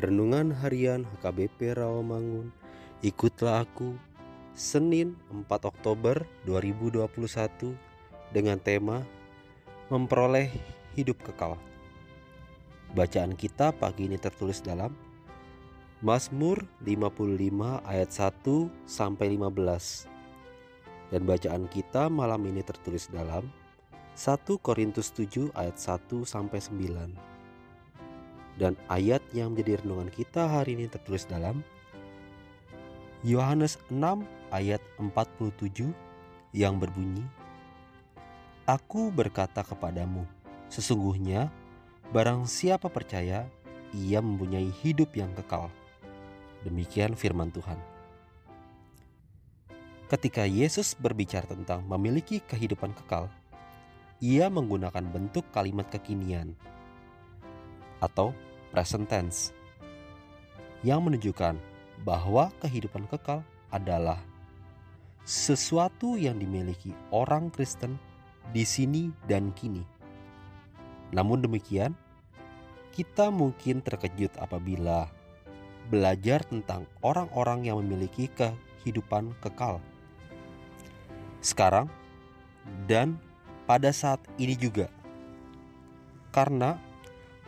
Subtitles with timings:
[0.00, 2.48] Renungan Harian HKBP Rawamangun.
[3.04, 4.00] Ikutlah aku
[4.56, 7.04] Senin 4 Oktober 2021
[8.32, 9.04] dengan tema
[9.92, 10.48] Memperoleh
[10.96, 11.60] Hidup Kekal.
[12.96, 14.96] Bacaan kita pagi ini tertulis dalam
[16.00, 21.12] Mazmur 55 ayat 1 sampai 15.
[21.12, 23.52] Dan bacaan kita malam ini tertulis dalam
[24.16, 27.39] 1 Korintus 7 ayat 1 sampai 9.
[28.60, 31.64] Dan ayat yang menjadi renungan kita hari ini tertulis dalam
[33.24, 33.96] Yohanes 6
[34.52, 35.88] ayat 47
[36.52, 37.24] yang berbunyi
[38.68, 40.28] Aku berkata kepadamu
[40.68, 41.48] sesungguhnya
[42.12, 43.48] barang siapa percaya
[43.96, 45.72] ia mempunyai hidup yang kekal.
[46.60, 47.80] Demikian firman Tuhan.
[50.12, 53.32] Ketika Yesus berbicara tentang memiliki kehidupan kekal
[54.20, 56.52] ia menggunakan bentuk kalimat kekinian
[58.04, 58.36] atau
[58.70, 59.54] present tense
[60.80, 61.58] yang menunjukkan
[62.06, 64.18] bahwa kehidupan kekal adalah
[65.28, 68.00] sesuatu yang dimiliki orang Kristen
[68.50, 69.84] di sini dan kini.
[71.12, 71.92] Namun demikian,
[72.90, 75.06] kita mungkin terkejut apabila
[75.90, 79.82] belajar tentang orang-orang yang memiliki kehidupan kekal.
[81.42, 81.90] Sekarang
[82.86, 83.18] dan
[83.66, 84.90] pada saat ini juga.
[86.30, 86.78] Karena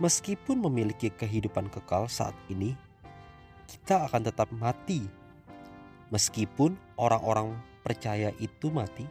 [0.03, 2.75] meskipun memiliki kehidupan kekal saat ini,
[3.71, 5.07] kita akan tetap mati.
[6.11, 7.55] Meskipun orang-orang
[7.87, 9.07] percaya itu mati,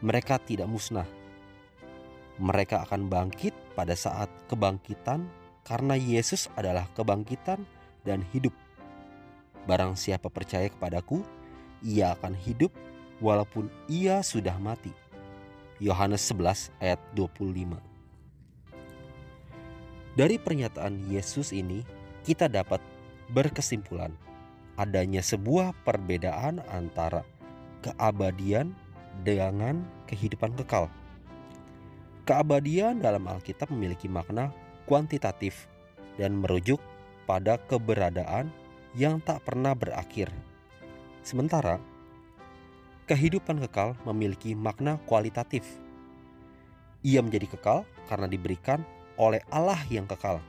[0.00, 1.04] mereka tidak musnah.
[2.40, 5.28] Mereka akan bangkit pada saat kebangkitan,
[5.68, 7.60] karena Yesus adalah kebangkitan
[8.02, 8.56] dan hidup.
[9.68, 11.20] Barang siapa percaya kepadaku,
[11.84, 12.72] ia akan hidup
[13.20, 14.90] walaupun ia sudah mati.
[15.76, 17.89] Yohanes 11 ayat 25.
[20.18, 21.86] Dari pernyataan Yesus ini,
[22.26, 22.82] kita dapat
[23.30, 24.10] berkesimpulan
[24.74, 27.22] adanya sebuah perbedaan antara
[27.84, 28.74] keabadian
[29.22, 30.90] dengan kehidupan kekal.
[32.26, 34.50] Keabadian dalam Alkitab memiliki makna
[34.90, 35.70] kuantitatif
[36.18, 36.82] dan merujuk
[37.30, 38.50] pada keberadaan
[38.98, 40.26] yang tak pernah berakhir.
[41.22, 41.78] Sementara
[43.06, 45.62] kehidupan kekal memiliki makna kualitatif.
[47.06, 48.82] Ia menjadi kekal karena diberikan
[49.20, 50.40] oleh Allah yang kekal.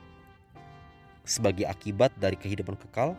[1.28, 3.12] Sebagai akibat dari kehidupan kekal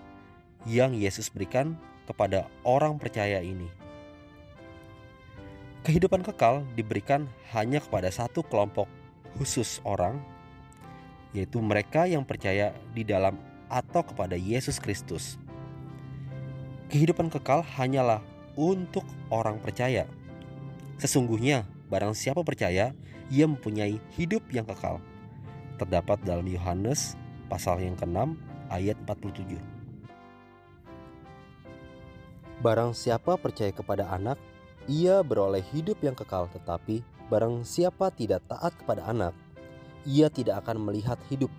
[0.65, 1.77] yang Yesus berikan
[2.09, 3.69] kepada orang percaya ini.
[5.85, 8.89] Kehidupan kekal diberikan hanya kepada satu kelompok
[9.37, 10.17] khusus orang,
[11.37, 13.37] yaitu mereka yang percaya di dalam
[13.69, 15.37] atau kepada Yesus Kristus.
[16.89, 18.25] Kehidupan kekal hanyalah
[18.57, 20.07] untuk orang percaya.
[20.97, 22.95] Sesungguhnya, barang siapa percaya,
[23.27, 25.03] ia mempunyai hidup yang kekal
[25.77, 27.17] terdapat dalam Yohanes
[27.49, 28.37] pasal yang ke-6
[28.69, 29.57] ayat 47.
[32.63, 34.39] Barang siapa percaya kepada anak,
[34.87, 39.35] ia beroleh hidup yang kekal tetapi barang siapa tidak taat kepada anak,
[40.07, 41.51] ia tidak akan melihat hidup.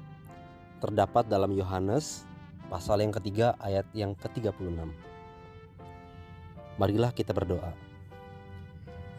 [0.81, 2.29] Terdapat dalam Yohanes
[2.69, 4.89] pasal yang ketiga ayat yang ke-36.
[6.81, 7.73] Marilah kita berdoa.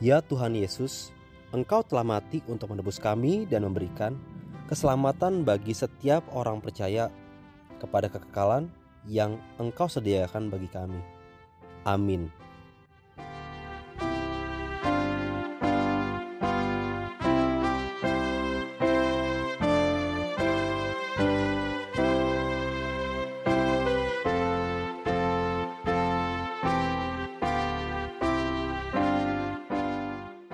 [0.03, 1.15] Ya Tuhan Yesus,
[1.55, 4.19] Engkau telah mati untuk menebus kami dan memberikan
[4.65, 7.09] keselamatan bagi setiap orang percaya
[7.77, 8.69] kepada kekekalan
[9.05, 11.01] yang Engkau sediakan bagi kami.
[11.85, 12.44] Amin.